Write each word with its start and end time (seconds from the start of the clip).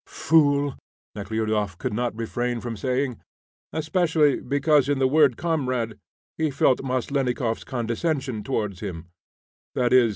"Fool!" 0.07 0.75
Nekhludoff 1.13 1.77
could 1.77 1.93
not 1.93 2.17
refrain 2.17 2.59
from 2.59 2.75
saying, 2.75 3.21
especially 3.71 4.39
because 4.41 4.89
in 4.89 4.97
the 4.97 5.05
word 5.07 5.37
"comrade" 5.37 5.95
he 6.39 6.49
felt 6.49 6.83
Maslennikoff's 6.83 7.63
condescension 7.65 8.43
towards 8.43 8.79
him, 8.79 9.09
i.e. 9.77 10.09